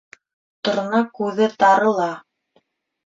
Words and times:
Торна 0.67 1.03
күҙе 1.19 1.51
тарыла. 1.65 2.09